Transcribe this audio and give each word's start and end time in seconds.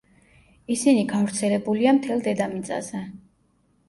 ისინი 0.75 1.03
გავრცელებულია 1.11 1.93
მთელ 1.97 2.23
დედამიწაზე. 2.29 3.03